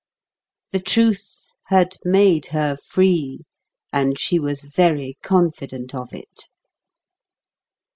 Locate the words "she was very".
4.19-5.19